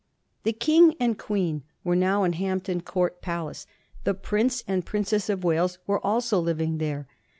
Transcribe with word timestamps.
The 0.41 0.51
King 0.53 0.95
and 0.99 1.15
Queen 1.15 1.61
were 1.83 1.95
now 1.95 2.23
in 2.23 2.33
Hampton 2.33 2.81
Court 2.81 3.21
Pal 3.21 3.51
ace; 3.51 3.67
the 4.03 4.15
Prince 4.15 4.63
and 4.67 4.83
Princess 4.83 5.29
of 5.29 5.43
Wales 5.43 5.77
were 5.85 6.03
also 6.03 6.39
living 6.39 6.79
there. 6.79 7.07